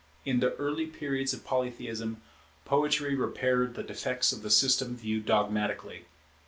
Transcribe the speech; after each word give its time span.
In 0.25 0.39
the 0.39 0.55
early 0.55 0.87
periods 0.87 1.31
of 1.31 1.45
Polytheism, 1.45 2.23
Poetry 2.65 3.13
repaired 3.13 3.75
the 3.75 3.83
defects 3.83 4.31
of 4.31 4.41
the 4.41 4.49
system 4.49 4.97
viewed 4.97 5.27
dogmatically. 5.27 6.05